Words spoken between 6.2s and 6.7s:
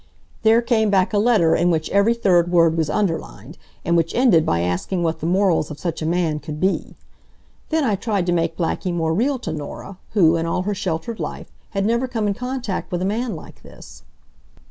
could